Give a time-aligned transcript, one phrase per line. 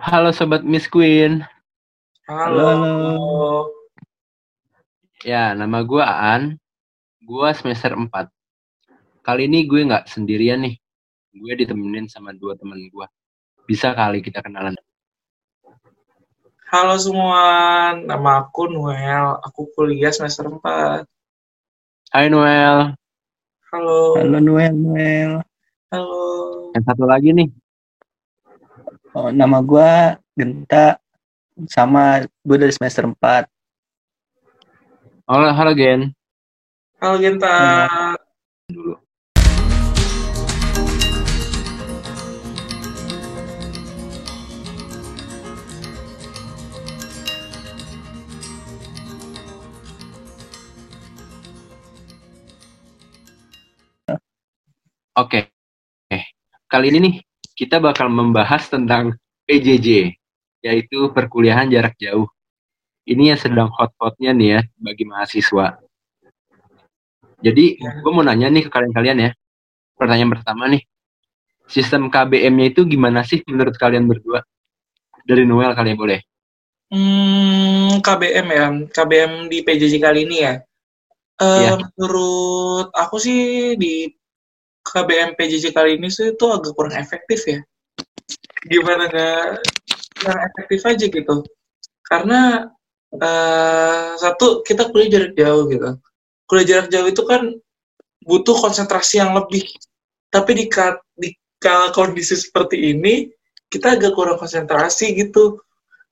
[0.00, 1.44] Halo Sobat Miss Queen.
[2.24, 2.64] Halo.
[2.64, 3.04] Halo.
[5.20, 6.56] Ya, nama gue Aan.
[7.20, 8.08] Gue semester 4.
[9.20, 10.80] Kali ini gue nggak sendirian nih.
[11.36, 13.06] Gue ditemenin sama dua temen gue.
[13.68, 14.72] Bisa kali kita kenalan.
[16.70, 17.42] Halo semua,
[18.00, 19.36] nama aku Noel.
[19.44, 21.04] Aku kuliah semester 4.
[22.10, 22.96] Hai Noel.
[23.70, 24.16] Halo.
[24.16, 25.32] Halo Noel, Noel.
[25.92, 26.22] Halo.
[26.72, 27.59] Yang satu lagi nih.
[29.10, 31.02] Oh, nama gua Genta.
[31.66, 33.42] Sama gue dari semester 4.
[35.26, 36.14] Halo, halo Gen.
[37.02, 37.58] Halo Genta.
[38.70, 38.94] Dulu.
[55.18, 55.50] Oke.
[56.14, 56.24] Eh,
[56.70, 57.29] kali ini nih
[57.60, 60.16] kita bakal membahas tentang PJJ,
[60.64, 62.24] yaitu perkuliahan jarak jauh.
[63.04, 65.76] Ini yang sedang hot-hotnya nih ya bagi mahasiswa.
[67.44, 69.30] Jadi, gue mau nanya nih ke kalian-kalian ya.
[69.92, 70.88] Pertanyaan pertama nih,
[71.68, 74.40] sistem KBM-nya itu gimana sih menurut kalian berdua?
[75.28, 76.20] Dari Noel kalian boleh.
[76.88, 78.66] Hmm, KBM ya.
[78.88, 80.54] KBM di PJJ kali ini ya.
[81.40, 81.76] Eh, Iya.
[81.76, 84.08] Menurut aku sih di
[84.90, 87.62] KBM PJJ kali ini sih itu agak kurang efektif ya.
[88.66, 89.46] Gimana nggak
[90.18, 91.34] kurang efektif aja gitu.
[92.02, 92.66] Karena
[93.14, 95.90] eh, satu kita kuliah jarak jauh gitu.
[96.50, 97.42] Kuliah jarak jauh itu kan
[98.26, 99.64] butuh konsentrasi yang lebih.
[100.30, 100.64] Tapi di
[101.18, 101.28] di
[101.94, 103.30] kondisi seperti ini
[103.70, 105.62] kita agak kurang konsentrasi gitu.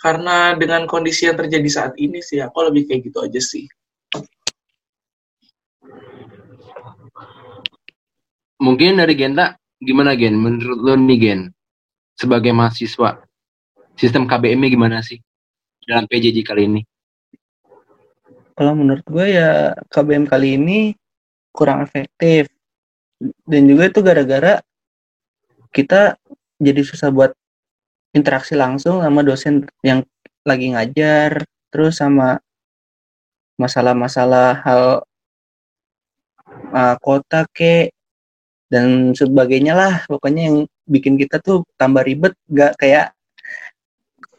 [0.00, 3.68] Karena dengan kondisi yang terjadi saat ini sih aku lebih kayak gitu aja sih.
[8.62, 10.38] Mungkin dari Genta, gimana Gen?
[10.38, 11.40] Menurut lo nih Gen,
[12.14, 13.18] sebagai mahasiswa,
[13.98, 15.18] sistem KBM-nya gimana sih
[15.82, 16.80] dalam PJJ kali ini?
[18.54, 20.94] Kalau menurut gue ya KBM kali ini
[21.50, 22.46] kurang efektif.
[23.42, 24.62] Dan juga itu gara-gara
[25.74, 26.14] kita
[26.62, 27.34] jadi susah buat
[28.14, 30.06] interaksi langsung sama dosen yang
[30.46, 31.42] lagi ngajar,
[31.74, 32.38] terus sama
[33.58, 34.84] masalah-masalah hal
[36.70, 37.90] uh, kota ke
[38.72, 40.56] dan sebagainya lah pokoknya yang
[40.88, 43.12] bikin kita tuh tambah ribet gak kayak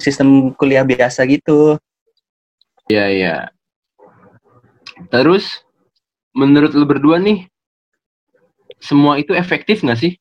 [0.00, 1.76] sistem kuliah biasa gitu
[2.84, 3.36] Iya, iya.
[5.08, 5.64] Terus,
[6.36, 7.48] menurut lo berdua nih,
[8.76, 10.12] semua itu efektif nggak sih?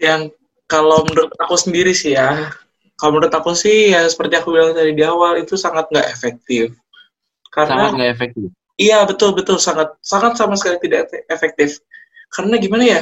[0.00, 0.32] yang
[0.64, 2.48] kalau menurut aku sendiri sih ya
[2.96, 6.72] kalau menurut aku sih ya seperti aku bilang tadi di awal itu sangat nggak efektif
[6.72, 8.48] Sangat karena nggak efektif.
[8.80, 11.70] iya betul betul sangat sangat sama sekali tidak efe- efektif
[12.30, 13.00] karena gimana ya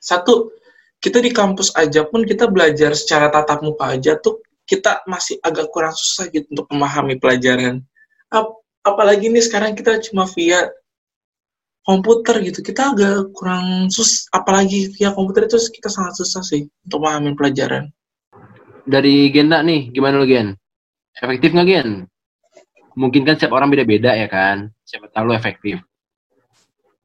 [0.00, 0.52] satu
[1.00, 5.72] kita di kampus aja pun kita belajar secara tatap muka aja tuh kita masih agak
[5.72, 7.80] kurang susah gitu untuk memahami pelajaran
[8.30, 10.68] Ap- apalagi nih sekarang kita cuma via
[11.82, 17.00] komputer gitu kita agak kurang sus apalagi via komputer itu kita sangat susah sih untuk
[17.02, 17.88] memahami pelajaran
[18.90, 20.56] Dari Genta nih, gimana lo Gen?
[21.14, 21.88] Efektif nggak Gen?
[22.96, 24.72] Mungkin kan setiap orang beda-beda ya kan?
[24.82, 25.78] Siapa tahu lo efektif.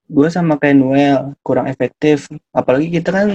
[0.06, 2.30] Gue sama kayak Noel kurang efektif.
[2.54, 3.28] Apalagi kita kan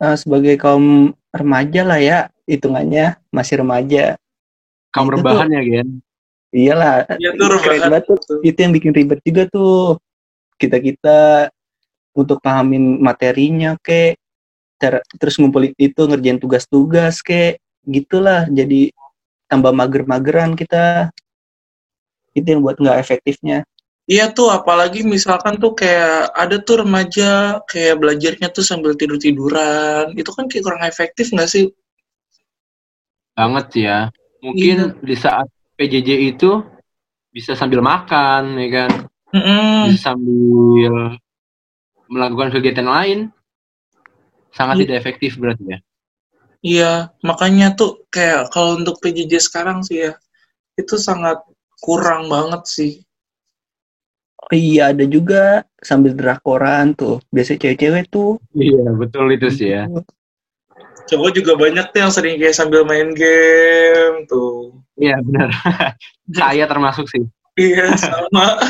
[0.00, 3.16] uh, sebagai kaum remaja lah ya hitungannya.
[3.32, 4.16] Masih remaja.
[4.90, 5.88] Kamu Itu rebahan ya Gen?
[6.50, 7.90] iyalah Iya tuh, keren rebahan.
[7.94, 8.38] banget tuh.
[8.42, 9.96] itu yang bikin ribet juga tuh.
[10.58, 11.18] Kita kita
[12.12, 14.18] untuk pahamin materinya ke
[14.76, 18.90] ter- terus ngumpulin itu ngerjain tugas-tugas ke gitulah jadi
[19.46, 21.14] tambah mager-mageran kita.
[22.34, 23.62] Itu yang buat nggak efektifnya
[24.10, 30.18] Iya tuh, apalagi misalkan tuh kayak ada tuh remaja kayak belajarnya tuh sambil tidur-tiduran.
[30.18, 31.70] Itu kan kayak kurang efektif nggak sih?
[33.38, 33.98] Banget ya.
[34.42, 35.46] Mungkin di saat
[35.78, 36.58] PJJ itu
[37.30, 38.90] bisa sambil makan, ya kan?
[39.30, 39.94] Mm-mm.
[39.94, 41.14] Bisa sambil
[42.10, 43.30] melakukan kegiatan lain.
[44.50, 44.82] Sangat Iya.
[44.82, 45.78] tidak efektif berarti ya.
[46.60, 46.92] Iya,
[47.22, 50.18] makanya tuh kayak kalau untuk PJJ sekarang sih ya,
[50.74, 51.38] itu sangat
[51.78, 52.92] kurang banget sih.
[54.40, 59.84] Oh, iya ada juga sambil drakoran tuh biasanya cewek-cewek tuh Iya, betul itu sih ya.
[61.10, 64.78] Cowok juga banyak tuh yang sering kayak sambil main game tuh.
[64.94, 65.50] Iya, benar.
[66.38, 67.26] Saya termasuk sih.
[67.58, 68.62] Iya, sama.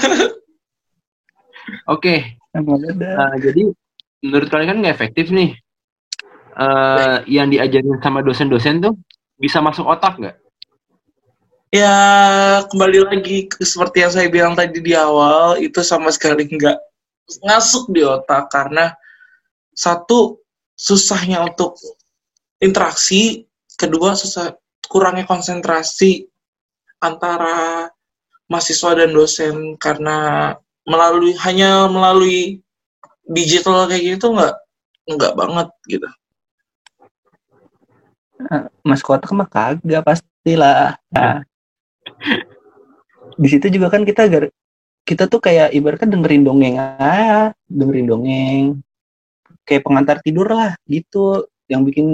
[1.94, 3.68] Oke, sama ada Nah, jadi
[4.24, 5.52] menurut kalian kan nggak efektif nih.
[6.60, 8.96] Eh, yang diajarin sama dosen-dosen tuh
[9.36, 10.36] bisa masuk otak nggak?
[11.70, 11.94] Ya,
[12.66, 16.74] kembali lagi ke seperti yang saya bilang tadi di awal, itu sama sekali nggak
[17.46, 18.90] ngasuk di otak karena
[19.70, 20.42] satu
[20.74, 21.78] susahnya untuk
[22.58, 23.46] interaksi,
[23.78, 24.58] kedua susah
[24.90, 26.26] kurangnya konsentrasi
[26.98, 27.86] antara
[28.50, 30.50] mahasiswa dan dosen karena
[30.82, 32.58] melalui hanya melalui
[33.30, 34.58] digital kayak gitu nggak
[35.06, 36.08] nggak banget gitu.
[38.82, 40.98] Mas kotak mah kagak pastilah.
[41.14, 41.46] Nah,
[43.40, 44.44] di situ juga kan kita gar
[45.04, 48.64] kita tuh kayak ibaratnya dengerin dongeng ah, dengerin dongeng.
[49.66, 51.50] Kayak pengantar tidur lah gitu.
[51.66, 52.06] Yang bikin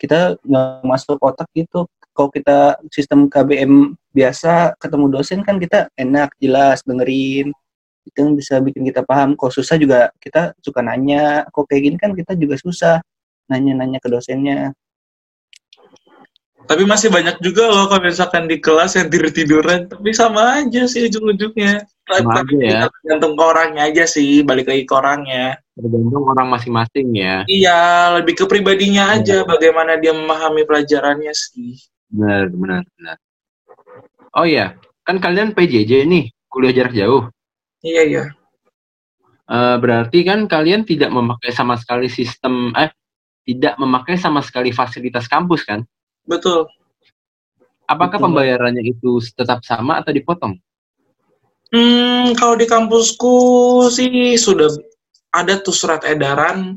[0.00, 1.84] kita nggak masuk otak gitu.
[2.16, 7.52] Kalau kita sistem KBM biasa ketemu dosen kan kita enak jelas dengerin.
[8.08, 9.36] Itu yang bisa bikin kita paham.
[9.36, 11.44] Kalau susah juga kita suka nanya.
[11.52, 13.04] Kok kayak gini kan kita juga susah
[13.52, 14.72] nanya-nanya ke dosennya
[16.68, 20.84] Tapi masih banyak juga loh kalau misalkan di kelas yang tidur tiduran, tapi sama aja
[20.84, 21.88] sih ujung-ujungnya.
[22.04, 22.80] Tapi aja ya.
[22.92, 25.56] Tergantung ke orangnya aja sih, balik lagi ke orangnya.
[25.72, 27.48] Tergantung orang masing-masing ya.
[27.48, 27.80] Iya,
[28.20, 31.80] lebih ke pribadinya aja, bagaimana dia memahami pelajarannya sih.
[32.12, 33.16] Benar, benar, benar.
[34.36, 34.76] Oh iya,
[35.08, 37.32] kan kalian PJJ nih, kuliah jarak jauh.
[37.80, 38.24] Iya, iya.
[39.48, 42.92] Eh, berarti kan kalian tidak memakai sama sekali sistem, eh,
[43.48, 45.80] tidak memakai sama sekali fasilitas kampus kan?
[46.28, 46.68] Betul.
[47.88, 48.26] Apakah Betul.
[48.28, 50.60] pembayarannya itu tetap sama atau dipotong?
[51.72, 53.36] Hmm, kalau di kampusku
[53.88, 54.68] sih sudah
[55.32, 56.76] ada tuh surat edaran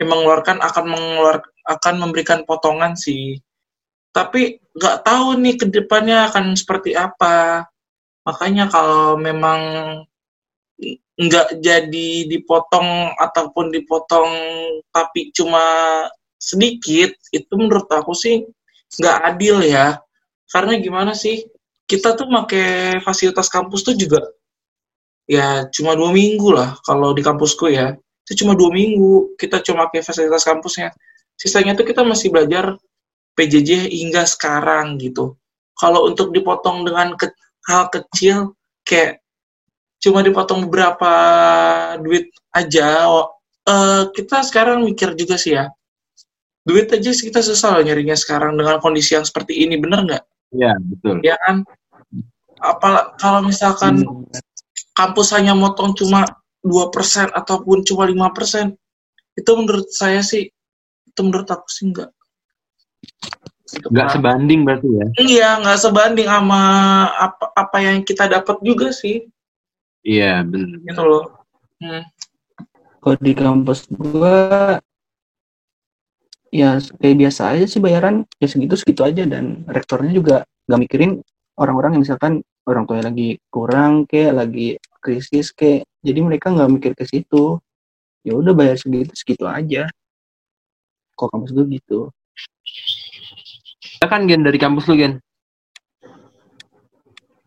[0.00, 3.40] yang mengeluarkan akan mengeluar akan memberikan potongan sih.
[4.12, 7.68] Tapi nggak tahu nih ke depannya akan seperti apa.
[8.24, 9.60] Makanya kalau memang
[11.20, 14.32] nggak jadi dipotong ataupun dipotong
[14.88, 15.60] tapi cuma
[16.40, 18.48] sedikit, itu menurut aku sih
[18.98, 19.86] nggak adil ya.
[20.52, 21.46] Karena gimana sih?
[21.90, 24.20] Kita tuh pakai fasilitas kampus tuh juga
[25.30, 27.94] ya cuma dua minggu lah kalau di kampusku ya
[28.26, 30.90] itu cuma dua minggu kita cuma pakai fasilitas kampusnya
[31.38, 32.76] sisanya tuh kita masih belajar
[33.38, 35.38] PJJ hingga sekarang gitu
[35.78, 37.36] kalau untuk dipotong dengan ke-
[37.70, 39.22] hal kecil kayak
[40.02, 41.12] cuma dipotong beberapa
[42.02, 43.26] duit aja oh,
[43.68, 45.70] eh, kita sekarang mikir juga sih ya
[46.62, 50.24] duit aja sih kita susah loh nyarinya sekarang dengan kondisi yang seperti ini bener nggak
[50.50, 51.22] Ya, betul.
[51.22, 51.62] ya kan
[52.58, 54.02] apa kalau misalkan
[54.92, 56.26] kampus hanya motong cuma
[56.60, 58.76] 2% ataupun cuma 5%,
[59.32, 60.52] itu menurut saya sih,
[61.08, 62.10] itu menurut aku sih enggak.
[63.64, 64.14] Gitu Nggak kan.
[64.18, 65.06] sebanding berarti ya?
[65.16, 66.62] Iya, nggak sebanding sama
[67.16, 69.24] apa, apa yang kita dapat juga sih,
[70.02, 70.82] Iya, benar.
[70.84, 71.24] gitu loh.
[71.80, 72.04] Hmm.
[73.00, 74.76] kalau di kampus gua
[76.50, 78.26] ya kayak biasa aja sih bayaran.
[78.42, 79.22] Ya segitu segitu aja.
[79.26, 80.36] Dan rektornya juga
[80.66, 81.10] nggak mikirin
[81.58, 82.32] orang-orang yang misalkan
[82.66, 84.68] orang tuanya lagi kurang kayak lagi
[85.00, 87.58] krisis kayak jadi mereka nggak mikir ke situ.
[88.26, 89.88] Ya udah bayar segitu segitu aja.
[91.16, 92.12] Kok kampus gue gitu?
[94.00, 95.20] Ya kan Gen dari kampus lu Gen?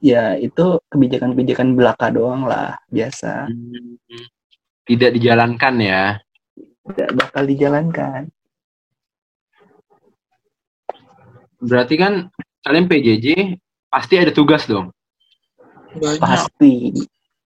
[0.03, 3.47] ya itu kebijakan-kebijakan belaka doang lah biasa.
[3.47, 3.95] Hmm,
[4.83, 6.19] Tidak dijalankan ya.
[6.83, 8.27] tidak bakal dijalankan
[11.63, 12.27] Berarti kan
[12.67, 13.55] kalian PJJ
[13.87, 14.91] pasti ada tugas dong.
[15.93, 16.17] Banyak.
[16.19, 16.89] pasti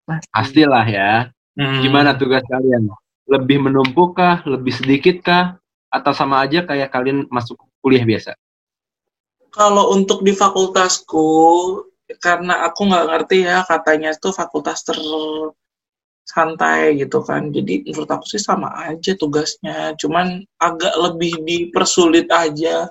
[0.07, 1.27] pasti Pastilah ya.
[1.59, 1.83] Hmm.
[1.83, 2.87] Gimana tugas kalian?
[3.27, 4.39] Lebih menumpuk kah?
[4.47, 5.59] Lebih sedikit kah?
[5.91, 8.39] Atau sama aja kayak kalian masuk kuliah biasa?
[9.51, 11.27] Kalau untuk di fakultasku,
[12.23, 17.51] karena aku nggak ngerti ya, katanya itu fakultas tersantai gitu kan.
[17.51, 19.91] Jadi menurut aku sih sama aja tugasnya.
[19.99, 22.87] Cuman agak lebih dipersulit aja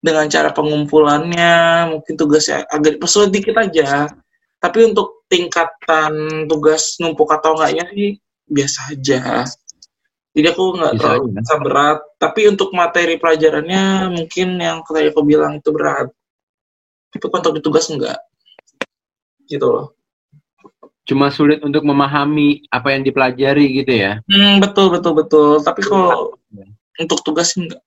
[0.00, 1.54] dengan cara pengumpulannya.
[1.96, 4.10] Mungkin tugasnya agak dipersulit dikit aja.
[4.56, 8.10] Tapi untuk tingkatan tugas numpuk atau enggaknya sih
[8.46, 9.44] biasa aja.
[10.36, 11.98] Jadi aku nggak terlalu merasa berat.
[12.20, 16.12] Tapi untuk materi pelajarannya mungkin yang tadi aku bilang itu berat.
[17.12, 18.20] Tapi untuk tugas enggak.
[19.48, 19.96] Gitu loh.
[21.06, 24.18] Cuma sulit untuk memahami apa yang dipelajari gitu ya.
[24.26, 25.62] Hmm, betul, betul, betul.
[25.62, 26.34] Tapi kalau
[26.98, 27.80] untuk tugas enggak.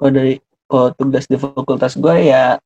[0.00, 0.40] kalau dari
[0.70, 2.62] kalau tugas di fakultas gue ya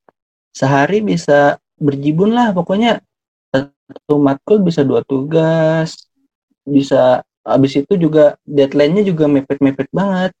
[0.53, 3.01] sehari bisa berjibun lah pokoknya
[3.49, 6.05] satu matkul bisa dua tugas
[6.61, 10.31] bisa habis itu juga deadline-nya juga mepet-mepet banget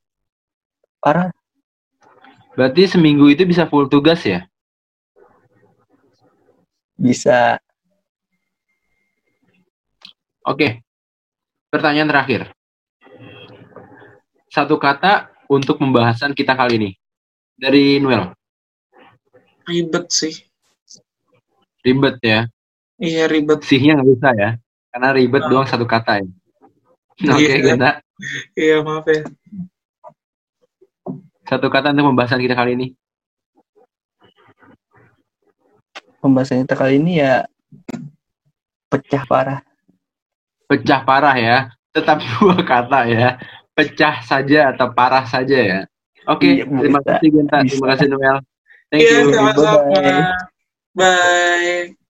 [1.01, 1.33] parah
[2.55, 4.47] Berarti seminggu itu bisa full tugas ya?
[6.95, 7.59] bisa
[10.45, 10.85] Oke.
[11.73, 12.41] Pertanyaan terakhir.
[14.47, 16.91] Satu kata untuk pembahasan kita kali ini.
[17.55, 18.35] Dari Noel.
[19.65, 20.35] Ribet sih.
[21.81, 22.39] Ribet ya.
[22.99, 23.63] Iya, ribet.
[23.63, 24.49] Sihnya nggak bisa ya.
[24.91, 25.49] Karena ribet Ah.
[25.49, 26.27] doang satu kata ya.
[27.31, 27.55] Oke, Iya.
[27.63, 27.91] Genta.
[28.55, 29.23] Iya, maaf ya.
[31.45, 32.87] Satu kata untuk pembahasan kita kali ini.
[36.19, 37.45] Pembahasan kita kali ini ya
[38.89, 39.59] pecah parah.
[40.65, 41.57] Pecah parah ya.
[41.93, 43.37] Tetap dua kata ya.
[43.75, 45.79] Pecah saja atau parah saja ya.
[46.25, 47.57] Oke, Iya, terima kasih Genta.
[47.61, 48.37] Terima kasih Noel.
[48.89, 49.33] Thank Iya, you.
[49.33, 49.71] sama-sama.
[49.89, 50.23] Bye-bye.
[50.97, 52.04] Bye.